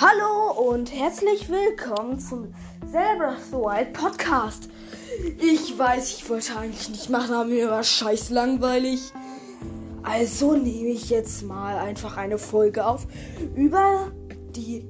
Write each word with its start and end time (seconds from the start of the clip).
Hallo 0.00 0.52
und 0.52 0.94
herzlich 0.94 1.48
willkommen 1.48 2.20
zum 2.20 2.54
Zelda 2.88 3.36
Wild 3.50 3.92
Podcast. 3.94 4.68
Ich 5.40 5.76
weiß, 5.76 6.18
ich 6.18 6.30
wollte 6.30 6.56
eigentlich 6.56 6.88
nicht 6.88 7.10
machen, 7.10 7.34
aber 7.34 7.46
mir 7.46 7.68
war 7.68 7.82
scheiß 7.82 8.30
langweilig. 8.30 9.12
Also 10.04 10.54
nehme 10.54 10.90
ich 10.90 11.10
jetzt 11.10 11.42
mal 11.42 11.78
einfach 11.78 12.16
eine 12.16 12.38
Folge 12.38 12.86
auf 12.86 13.08
über 13.56 14.12
die 14.54 14.88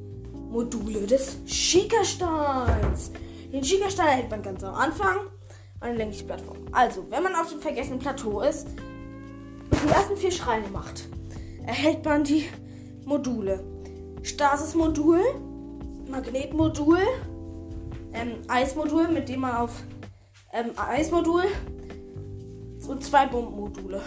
Module 0.51 1.07
des 1.07 1.39
Schickersteins. 1.47 3.11
Den 3.51 3.65
Schickerstein 3.65 4.09
erhält 4.09 4.31
man 4.31 4.43
ganz 4.43 4.63
am 4.63 4.75
Anfang 4.75 5.17
eine 5.81 5.97
längliche 5.97 6.27
Plattform. 6.27 6.59
Also, 6.73 7.07
wenn 7.09 7.23
man 7.23 7.35
auf 7.35 7.49
dem 7.49 7.63
vergessenen 7.63 7.99
Plateau 7.99 8.43
ist 8.43 8.67
und 9.71 9.83
die 9.83 9.89
ersten 9.89 10.19
vier 10.19 10.33
Schreine 10.33 10.69
macht, 10.69 11.09
erhält 11.67 12.05
man 12.05 12.25
die 12.25 12.45
Module. 13.07 13.78
Stasis-Modul, 14.29 15.21
Magnetmodul, 16.09 16.99
ähm, 18.13 18.33
Eismodul, 18.49 19.09
mit 19.09 19.29
dem 19.29 19.41
man 19.41 19.57
auf 19.57 19.71
ähm, 20.53 20.71
Eismodul 20.77 21.45
und 22.87 23.05
zwei 23.05 23.27
Bombenmodule. 23.27 24.03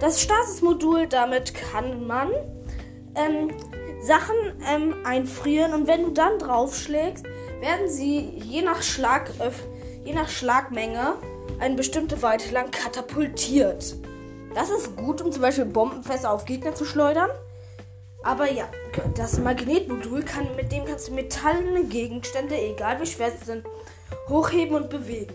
Das 0.00 0.20
Stasis-Modul, 0.20 1.06
damit 1.06 1.54
kann 1.54 2.06
man 2.06 2.30
ähm, 3.14 3.50
Sachen 4.02 4.34
ähm, 4.68 4.96
einfrieren 5.04 5.72
und 5.72 5.86
wenn 5.86 6.02
du 6.02 6.10
dann 6.10 6.38
draufschlägst, 6.38 7.24
werden 7.60 7.88
sie 7.88 8.30
je 8.36 8.62
nach 8.62 8.82
Schlag, 8.82 9.30
äh, 9.38 9.50
je 10.04 10.14
nach 10.14 10.28
Schlagmenge 10.28 11.14
eine 11.60 11.76
bestimmte 11.76 12.20
Weite 12.22 12.52
lang 12.52 12.70
katapultiert. 12.72 13.96
Das 14.54 14.70
ist 14.70 14.96
gut, 14.96 15.22
um 15.22 15.32
zum 15.32 15.42
Beispiel 15.42 15.64
Bombenfässer 15.64 16.32
auf 16.32 16.44
Gegner 16.44 16.74
zu 16.74 16.84
schleudern. 16.84 17.30
Aber 18.24 18.50
ja, 18.50 18.64
das 19.16 19.38
Magnetmodul 19.38 20.22
kann, 20.22 20.46
mit 20.56 20.72
dem 20.72 20.86
kannst 20.86 21.08
du 21.08 21.12
metallene 21.12 21.84
Gegenstände, 21.84 22.56
egal 22.56 22.98
wie 23.00 23.06
schwer 23.06 23.30
sie 23.30 23.44
sind, 23.44 23.64
hochheben 24.30 24.76
und 24.76 24.88
bewegen. 24.88 25.34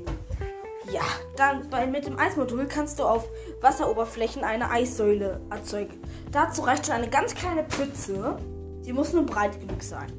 Ja, 0.91 1.03
dann 1.37 1.69
bei, 1.69 1.85
mit 1.85 2.07
dem 2.07 2.17
Eismodul 2.17 2.65
kannst 2.65 2.97
du 2.97 3.03
auf 3.03 3.27
Wasseroberflächen 3.61 4.43
eine 4.43 4.71
Eissäule 4.71 5.39
erzeugen. 5.51 6.01
Dazu 6.31 6.63
reicht 6.63 6.87
schon 6.87 6.95
eine 6.95 7.09
ganz 7.09 7.35
kleine 7.35 7.63
Pfütze. 7.63 8.37
Sie 8.81 8.91
muss 8.91 9.13
nur 9.13 9.23
breit 9.23 9.59
genug 9.59 9.83
sein. 9.83 10.11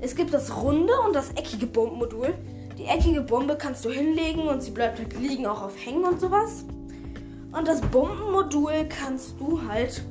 Es 0.00 0.16
gibt 0.16 0.32
das 0.32 0.56
runde 0.56 0.92
und 1.06 1.14
das 1.14 1.30
eckige 1.32 1.66
Bombenmodul. 1.66 2.32
Die 2.78 2.86
eckige 2.86 3.20
Bombe 3.20 3.56
kannst 3.56 3.84
du 3.84 3.90
hinlegen 3.90 4.48
und 4.48 4.62
sie 4.62 4.70
bleibt 4.70 4.98
halt 4.98 5.18
liegen, 5.18 5.46
auch 5.46 5.62
auf 5.62 5.74
Hängen 5.84 6.04
und 6.04 6.18
sowas. 6.18 6.64
Und 7.52 7.68
das 7.68 7.82
Bombenmodul 7.82 8.86
kannst 8.88 9.38
du 9.38 9.60
halt 9.68 10.02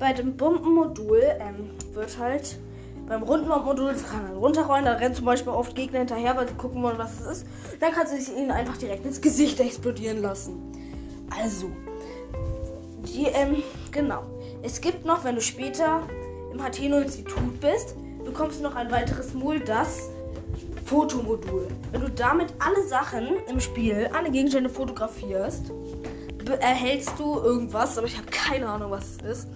bei 0.00 0.12
dem 0.14 0.36
Bombenmodul 0.36 1.22
ähm, 1.38 1.70
wird 1.94 2.18
halt 2.18 2.58
beim 3.06 3.22
runden 3.24 3.48
Bombenmodul 3.48 3.94
kann 4.08 4.22
man 4.22 4.36
runterrollen. 4.36 4.84
Da 4.84 4.92
rennen 4.92 5.14
zum 5.14 5.26
Beispiel 5.26 5.52
oft 5.52 5.74
Gegner 5.74 5.98
hinterher, 5.98 6.36
weil 6.36 6.48
sie 6.48 6.54
gucken 6.54 6.82
wollen, 6.82 6.96
was 6.96 7.20
es 7.20 7.26
ist. 7.26 7.46
Dann 7.80 7.92
kannst 7.92 8.12
du 8.12 8.32
ihnen 8.32 8.52
einfach 8.52 8.76
direkt 8.76 9.04
ins 9.04 9.20
Gesicht 9.20 9.58
explodieren 9.58 10.22
lassen. 10.22 10.60
Also, 11.36 11.70
die, 13.04 13.26
ähm, 13.26 13.62
genau. 13.90 14.22
Es 14.62 14.80
gibt 14.80 15.04
noch, 15.04 15.24
wenn 15.24 15.34
du 15.34 15.40
später 15.40 16.02
im 16.52 16.62
Hateno-Institut 16.62 17.60
bist, 17.60 17.96
bekommst 18.24 18.60
du 18.60 18.62
noch 18.62 18.76
ein 18.76 18.92
weiteres 18.92 19.34
Modul, 19.34 19.58
das 19.58 20.08
Fotomodul. 20.86 21.66
Wenn 21.90 22.02
du 22.02 22.10
damit 22.10 22.54
alle 22.60 22.86
Sachen 22.86 23.26
im 23.48 23.58
Spiel, 23.58 24.08
alle 24.16 24.30
Gegenstände 24.30 24.70
fotografierst, 24.70 25.72
erhältst 26.60 27.12
du 27.18 27.38
irgendwas, 27.38 27.96
aber 27.98 28.06
ich 28.06 28.16
habe 28.16 28.26
keine 28.30 28.68
Ahnung, 28.68 28.90
was 28.90 29.16
es 29.22 29.38
ist. 29.38 29.48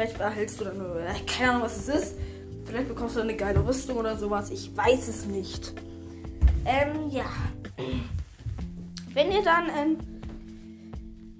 Vielleicht 0.00 0.18
erhältst 0.18 0.58
du 0.58 0.64
dann 0.64 0.80
äh, 0.80 1.12
keine 1.26 1.50
Ahnung, 1.50 1.64
was 1.64 1.76
es 1.76 1.88
ist. 1.88 2.14
Vielleicht 2.64 2.88
bekommst 2.88 3.16
du 3.16 3.20
eine 3.20 3.36
geile 3.36 3.62
Rüstung 3.66 3.98
oder 3.98 4.16
sowas. 4.16 4.50
Ich 4.50 4.74
weiß 4.74 5.08
es 5.08 5.26
nicht. 5.26 5.74
Ähm, 6.64 7.10
ja. 7.10 7.26
Wenn 9.12 9.30
ihr 9.30 9.42
dann, 9.42 9.68
ähm, 9.68 9.98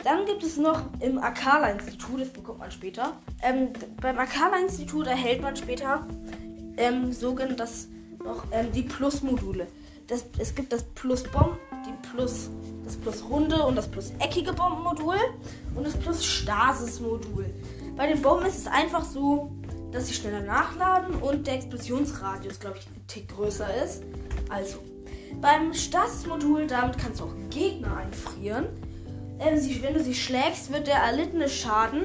dann 0.04 0.26
gibt 0.26 0.42
es 0.42 0.58
noch 0.58 0.82
im 1.00 1.16
Akala-Institut, 1.16 2.20
das 2.20 2.28
bekommt 2.28 2.58
man 2.58 2.70
später. 2.70 3.14
Ähm, 3.42 3.68
beim 4.02 4.18
Akala-Institut 4.18 5.06
erhält 5.06 5.40
man 5.40 5.56
später 5.56 6.06
ähm, 6.76 7.14
sogenannt 7.14 7.60
das 7.60 7.88
noch 8.22 8.44
ähm, 8.52 8.70
die 8.72 8.82
Plus-Module. 8.82 9.68
Das, 10.06 10.26
es 10.36 10.54
gibt 10.54 10.70
das 10.74 10.82
Plus-Bomb, 10.82 11.56
die 11.86 12.08
Plus, 12.10 12.50
das 12.84 12.96
Plus-Runde 12.96 13.64
und 13.64 13.76
das 13.76 13.88
Plus-eckige 13.88 14.52
Bombenmodul 14.52 15.16
und 15.74 15.86
das 15.86 15.96
Plus-Stasis-Modul. 15.96 17.46
Bei 18.00 18.06
den 18.06 18.22
Bomben 18.22 18.46
ist 18.46 18.56
es 18.56 18.66
einfach 18.66 19.04
so, 19.04 19.50
dass 19.92 20.06
sie 20.06 20.14
schneller 20.14 20.40
nachladen 20.40 21.16
und 21.16 21.46
der 21.46 21.56
Explosionsradius, 21.56 22.58
glaube 22.58 22.78
ich, 22.78 22.86
ein 22.86 23.06
Tick 23.06 23.28
größer 23.28 23.66
ist. 23.84 24.04
Also, 24.48 24.78
beim 25.42 25.74
Stasis-Modul, 25.74 26.66
damit 26.66 26.96
kannst 26.96 27.20
du 27.20 27.24
auch 27.24 27.34
Gegner 27.50 27.98
einfrieren. 27.98 28.68
Ähm, 29.38 29.82
wenn 29.82 29.92
du 29.92 30.02
sie 30.02 30.14
schlägst, 30.14 30.72
wird 30.72 30.86
der 30.86 30.94
erlittene 30.94 31.46
Schaden, 31.46 32.04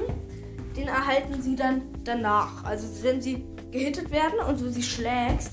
den 0.76 0.86
erhalten 0.86 1.40
sie 1.40 1.56
dann 1.56 1.80
danach. 2.04 2.62
Also, 2.64 3.02
wenn 3.02 3.22
sie 3.22 3.46
gehittet 3.70 4.10
werden 4.10 4.38
und 4.46 4.60
du 4.60 4.70
sie 4.70 4.82
schlägst, 4.82 5.52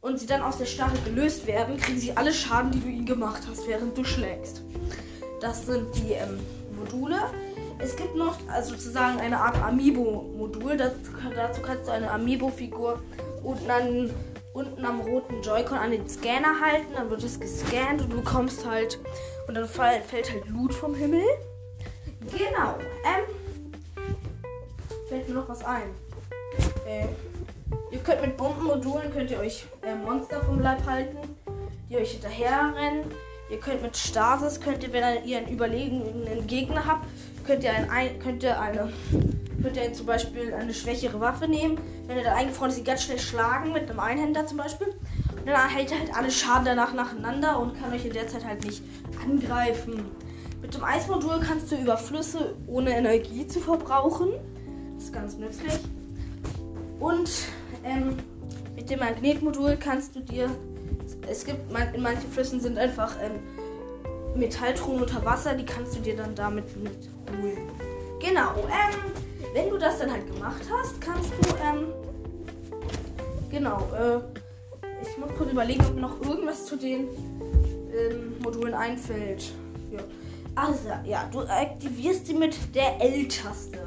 und 0.00 0.18
sie 0.18 0.26
dann 0.26 0.42
aus 0.42 0.58
der 0.58 0.66
Stachel 0.66 0.98
gelöst 1.04 1.46
werden, 1.46 1.76
kriegen 1.76 2.00
sie 2.00 2.16
alle 2.16 2.32
Schaden, 2.32 2.72
die 2.72 2.80
du 2.80 2.88
ihnen 2.88 3.06
gemacht 3.06 3.42
hast, 3.48 3.68
während 3.68 3.96
du 3.96 4.02
schlägst. 4.02 4.62
Das 5.40 5.64
sind 5.64 5.86
die 5.94 6.12
ähm, 6.12 6.40
Module. 6.76 7.20
Es 7.78 7.96
gibt 7.96 8.16
noch 8.16 8.36
also 8.48 8.74
sozusagen 8.74 9.18
eine 9.20 9.38
Art 9.38 9.56
Amiibo-Modul. 9.62 10.76
Dazu, 10.76 11.62
kannst 11.62 11.88
du 11.88 11.92
eine 11.92 12.10
Amiibo-Figur 12.10 13.02
unten, 13.42 13.70
an, 13.70 14.10
unten 14.54 14.84
am 14.84 15.00
roten 15.00 15.42
Joy-Con 15.42 15.78
an 15.78 15.90
den 15.90 16.08
Scanner 16.08 16.60
halten. 16.60 16.92
Dann 16.94 17.10
wird 17.10 17.22
es 17.22 17.38
gescannt 17.38 18.02
und 18.02 18.12
du 18.12 18.16
bekommst 18.16 18.66
halt. 18.66 18.98
Und 19.46 19.54
dann 19.54 19.68
fall, 19.68 20.00
fällt 20.02 20.32
halt 20.32 20.48
Loot 20.48 20.74
vom 20.74 20.94
Himmel. 20.94 21.24
Genau. 22.32 22.76
Ähm, 23.04 23.24
fällt 25.08 25.28
mir 25.28 25.34
noch 25.34 25.48
was 25.48 25.64
ein. 25.64 25.90
Äh, 26.86 27.06
Ihr 27.90 27.98
könnt 27.98 28.20
mit 28.20 28.36
Bombenmodulen 28.36 29.12
könnt 29.12 29.30
ihr 29.30 29.38
euch 29.38 29.64
äh, 29.82 29.94
Monster 29.94 30.42
vom 30.42 30.60
Leib 30.60 30.84
halten, 30.86 31.16
die 31.88 31.96
euch 31.96 32.12
hinterherrennen. 32.12 33.04
Ihr 33.48 33.60
könnt 33.60 33.80
mit 33.82 33.96
Stasis, 33.96 34.60
könnt 34.60 34.82
ihr, 34.82 34.92
wenn 34.92 35.24
ihr 35.24 35.38
einen 35.38 35.48
überlegenen 35.48 36.46
Gegner 36.46 36.84
habt, 36.84 37.06
könnt 37.46 37.64
ihr, 37.64 37.72
ein, 37.72 38.18
könnt 38.18 38.42
ihr 38.42 38.60
eine 38.60 38.92
könnt 39.62 39.76
ihr 39.76 39.92
zum 39.92 40.06
Beispiel 40.06 40.54
eine 40.54 40.72
schwächere 40.72 41.18
Waffe 41.18 41.48
nehmen. 41.48 41.78
Wenn 42.06 42.18
ihr 42.18 42.24
da 42.24 42.34
eingefroren 42.34 42.70
ist, 42.70 42.84
ganz 42.84 43.02
schnell 43.02 43.18
schlagen 43.18 43.72
mit 43.72 43.90
einem 43.90 43.98
Einhänder 43.98 44.46
zum 44.46 44.58
Beispiel. 44.58 44.88
Und 44.88 45.46
dann 45.46 45.54
erhält 45.54 45.90
ihr 45.90 45.98
halt 45.98 46.14
alle 46.14 46.30
Schaden 46.30 46.66
danach 46.66 46.92
nacheinander 46.92 47.58
und 47.58 47.80
kann 47.80 47.92
euch 47.92 48.04
in 48.04 48.12
der 48.12 48.28
Zeit 48.28 48.44
halt 48.44 48.64
nicht 48.64 48.82
angreifen. 49.20 50.04
Mit 50.62 50.74
dem 50.74 50.84
Eismodul 50.84 51.40
kannst 51.40 51.72
du 51.72 51.76
über 51.76 51.96
Flüsse 51.96 52.54
ohne 52.66 52.96
Energie 52.96 53.46
zu 53.46 53.60
verbrauchen. 53.60 54.30
Das 54.94 55.04
ist 55.04 55.12
ganz 55.12 55.36
nützlich. 55.36 55.74
Und 57.00 57.30
ähm, 57.84 58.16
mit 58.74 58.88
dem 58.88 59.00
Magnetmodul 59.00 59.76
kannst 59.76 60.14
du 60.14 60.20
dir. 60.20 60.48
Es 61.28 61.44
gibt 61.44 61.72
in 61.94 62.02
manchen 62.02 62.30
Flüssen 62.30 62.60
sind 62.60 62.78
einfach 62.78 63.16
ähm, 63.20 63.40
Metalltruhen 64.38 65.02
unter 65.02 65.24
Wasser, 65.24 65.54
die 65.54 65.64
kannst 65.64 65.96
du 65.96 66.00
dir 66.00 66.16
dann 66.16 66.34
damit 66.34 66.64
mitholen. 66.76 67.68
Genau. 68.20 68.54
Ähm, 68.66 69.12
wenn 69.54 69.70
du 69.70 69.78
das 69.78 69.98
dann 69.98 70.10
halt 70.10 70.26
gemacht 70.26 70.62
hast, 70.70 71.00
kannst 71.00 71.30
du 71.30 71.48
ähm, 71.64 71.92
genau. 73.50 73.88
Äh, 73.94 74.20
ich 75.02 75.18
muss 75.18 75.30
kurz 75.36 75.50
überlegen, 75.50 75.84
ob 75.86 75.94
mir 75.94 76.00
noch 76.00 76.20
irgendwas 76.22 76.66
zu 76.66 76.76
den 76.76 77.08
ähm, 77.92 78.36
Modulen 78.42 78.74
einfällt. 78.74 79.52
Ja. 79.90 80.00
Also, 80.54 80.88
ja, 81.04 81.28
du 81.30 81.40
aktivierst 81.40 82.26
sie 82.26 82.34
mit 82.34 82.56
der 82.74 83.00
L-Taste. 83.00 83.86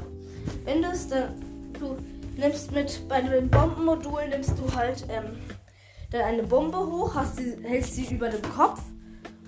Wenn 0.64 0.82
das 0.82 1.08
dann. 1.08 1.34
Du 1.78 1.96
nimmst 2.36 2.72
mit 2.72 3.08
bei 3.08 3.20
dem 3.22 3.48
Bombenmodul 3.48 4.28
nimmst 4.28 4.52
du 4.58 4.76
halt 4.76 5.04
ähm, 5.08 5.38
dann 6.10 6.22
eine 6.22 6.42
Bombe 6.42 6.78
hoch, 6.78 7.14
hast 7.14 7.36
sie, 7.36 7.56
hältst 7.62 7.94
sie 7.94 8.14
über 8.14 8.28
dem 8.28 8.42
Kopf 8.54 8.80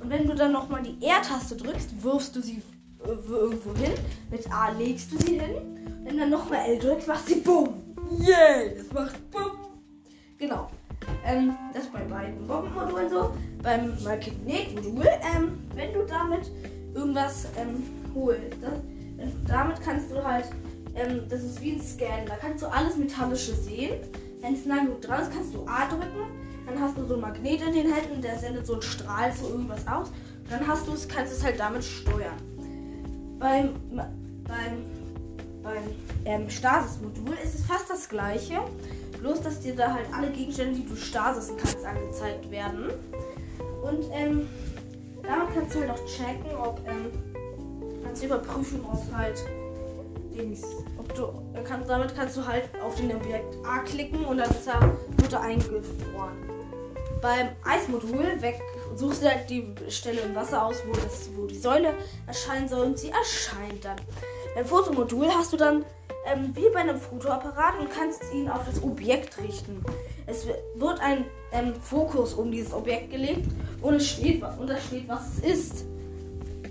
und 0.02 0.10
wenn 0.10 0.26
du 0.26 0.34
dann 0.34 0.52
nochmal 0.52 0.82
die 0.82 1.04
R-Taste 1.04 1.56
drückst, 1.56 2.02
wirfst 2.02 2.34
du 2.34 2.40
sie 2.40 2.62
äh, 3.04 3.30
irgendwo 3.30 3.74
hin. 3.76 3.92
Mit 4.30 4.50
A 4.52 4.70
legst 4.70 5.12
du 5.12 5.18
sie 5.18 5.38
hin. 5.38 5.78
Wenn 6.04 6.18
dann 6.18 6.30
nochmal 6.30 6.66
L 6.66 6.78
drückst, 6.78 7.08
macht 7.08 7.26
sie 7.28 7.36
Bumm. 7.36 7.74
Yay! 8.18 8.74
Es 8.78 8.92
macht 8.92 9.30
Bumm. 9.30 9.52
Genau. 10.38 10.68
Ähm, 11.24 11.56
das 11.72 11.86
bei 11.86 12.00
beiden 12.00 12.46
Bombenmodulen 12.46 13.10
so. 13.10 13.34
Beim 13.62 13.92
Magnetmodul, 14.02 15.06
ähm, 15.36 15.58
wenn 15.74 15.92
du 15.92 16.04
damit 16.04 16.50
irgendwas 16.94 17.46
ähm, 17.56 17.82
holst, 18.14 18.56
das, 18.60 18.72
damit 19.46 19.80
kannst 19.82 20.10
du 20.10 20.22
halt 20.22 20.46
ähm, 20.94 21.22
das 21.28 21.42
ist 21.42 21.60
wie 21.62 21.72
ein 21.72 21.80
Scan. 21.80 22.26
Da 22.26 22.36
kannst 22.36 22.62
du 22.62 22.66
alles 22.66 22.96
Metallische 22.96 23.54
sehen. 23.54 24.00
Wenn 24.40 24.54
es 24.54 24.66
nah 24.66 24.78
genug 24.78 25.00
dran 25.00 25.22
ist, 25.22 25.32
kannst 25.32 25.54
du 25.54 25.64
A 25.66 25.86
drücken. 25.86 26.26
Dann 26.66 26.80
hast 26.80 26.96
du 26.96 27.06
so 27.06 27.14
einen 27.14 27.22
Magnet 27.22 27.60
in 27.62 27.72
den 27.72 27.92
Händen, 27.92 28.22
der 28.22 28.38
sendet 28.38 28.66
so 28.66 28.74
einen 28.74 28.82
Strahl 28.82 29.34
zu 29.34 29.48
irgendwas 29.48 29.86
aus. 29.86 30.10
dann 30.48 30.66
hast 30.66 30.86
du 30.86 30.92
es, 30.92 31.08
kannst 31.08 31.32
du 31.32 31.36
es 31.36 31.44
halt 31.44 31.58
damit 31.58 31.84
steuern. 31.84 32.36
Beim, 33.38 33.70
beim 34.44 34.84
beim 35.62 35.94
ähm, 36.24 36.50
Stasis-Modul 36.50 37.34
ist 37.42 37.54
es 37.54 37.64
fast 37.64 37.88
das 37.88 38.08
gleiche. 38.08 38.60
Bloß, 39.20 39.40
dass 39.42 39.60
dir 39.60 39.76
da 39.76 39.94
halt 39.94 40.06
alle 40.12 40.30
Gegenstände, 40.30 40.80
die 40.80 40.86
du 40.86 40.96
stasisen 40.96 41.56
kannst, 41.56 41.84
angezeigt 41.84 42.50
werden. 42.50 42.90
Und 43.82 44.04
ähm, 44.12 44.48
damit 45.22 45.54
kannst 45.54 45.74
du 45.74 45.80
halt 45.80 45.90
auch 45.90 46.06
checken, 46.06 46.56
ob 46.56 46.80
ähm, 46.88 47.10
kannst 48.04 48.22
du 48.22 48.26
überprüfen, 48.26 48.80
ob 48.90 49.00
halt 49.16 49.44
Dings, 50.34 50.62
ob 50.98 51.14
du 51.14 51.28
kannst, 51.64 51.88
damit 51.88 52.14
kannst 52.16 52.36
du 52.36 52.46
halt 52.46 52.64
auf 52.82 52.96
den 52.96 53.14
Objekt 53.14 53.54
A 53.64 53.80
klicken 53.80 54.24
und 54.24 54.38
dann 54.38 54.50
ist 54.50 54.66
er, 54.66 54.80
wird 55.18 55.32
er 55.32 55.40
eingefroren. 55.42 56.51
Beim 57.22 57.50
Eismodul 57.64 58.42
weg 58.42 58.60
suchst 58.96 59.22
du 59.22 59.30
halt 59.30 59.48
die 59.48 59.64
Stelle 59.88 60.22
im 60.22 60.34
Wasser 60.34 60.66
aus, 60.66 60.82
wo, 60.84 60.92
das, 60.92 61.30
wo 61.36 61.46
die 61.46 61.56
Säule 61.56 61.94
erscheinen 62.26 62.68
soll 62.68 62.86
und 62.86 62.98
sie 62.98 63.10
erscheint 63.10 63.84
dann. 63.84 63.96
Beim 64.56 64.66
Fotomodul 64.66 65.28
hast 65.28 65.52
du 65.52 65.56
dann 65.56 65.84
ähm, 66.26 66.50
wie 66.54 66.68
bei 66.74 66.80
einem 66.80 66.98
Fotoapparat 66.98 67.78
und 67.78 67.88
kannst 67.92 68.22
ihn 68.34 68.48
auf 68.48 68.66
das 68.66 68.82
Objekt 68.82 69.38
richten. 69.40 69.84
Es 70.26 70.46
wird 70.74 71.00
ein 71.00 71.24
ähm, 71.52 71.74
Fokus 71.76 72.34
um 72.34 72.50
dieses 72.50 72.74
Objekt 72.74 73.12
gelegt 73.12 73.48
und 73.82 73.94
es 73.94 74.08
steht, 74.08 74.42
und 74.58 74.68
da 74.68 74.76
steht, 74.78 75.08
was 75.08 75.38
es 75.38 75.44
ist. 75.44 75.84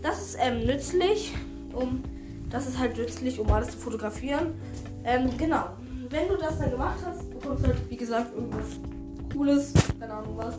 Das 0.04 0.22
ist 0.22 0.38
ähm, 0.38 0.66
nützlich, 0.66 1.34
um 1.74 2.04
das 2.50 2.68
ist 2.68 2.78
halt 2.78 2.98
nützlich, 2.98 3.40
um 3.40 3.50
alles 3.50 3.72
zu 3.72 3.78
fotografieren. 3.78 4.60
Ähm, 5.06 5.30
genau. 5.38 5.70
Wenn 6.10 6.28
du 6.28 6.36
das 6.36 6.60
dann 6.60 6.72
gemacht 6.72 7.00
hast, 7.06 7.30
bekommst 7.30 7.64
du 7.64 7.68
halt, 7.70 7.90
wie 7.90 7.96
gesagt, 7.96 8.36
irgendwas 8.36 8.66
Cooles, 9.34 9.74
keine 10.00 10.14
Ahnung 10.14 10.38
was. 10.38 10.56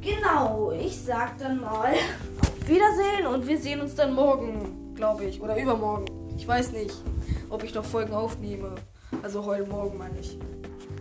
Genau, 0.00 0.72
ich 0.72 1.00
sag 1.00 1.38
dann 1.38 1.60
mal 1.60 1.92
auf 2.40 2.68
Wiedersehen 2.68 3.26
und 3.32 3.46
wir 3.46 3.58
sehen 3.58 3.80
uns 3.80 3.94
dann 3.94 4.14
morgen, 4.14 4.94
glaube 4.94 5.24
ich, 5.24 5.40
oder 5.40 5.56
übermorgen. 5.56 6.06
Ich 6.36 6.46
weiß 6.46 6.72
nicht, 6.72 6.94
ob 7.50 7.62
ich 7.62 7.74
noch 7.74 7.84
Folgen 7.84 8.14
aufnehme. 8.14 8.74
Also 9.22 9.44
heute 9.44 9.68
Morgen 9.68 9.98
meine 9.98 10.18
ich. 10.18 10.38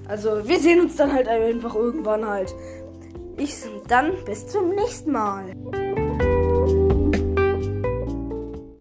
Also 0.08 0.48
wir 0.48 0.60
sehen 0.60 0.82
uns 0.82 0.98
dann 0.98 1.14
halt 1.14 1.28
einfach 1.28 1.74
irgendwann 1.74 2.28
halt. 2.28 2.54
Ich 3.38 3.56
dann 3.88 4.12
bis 4.26 4.46
zum 4.48 4.76
nächsten 4.76 5.12
Mal. 5.12 5.56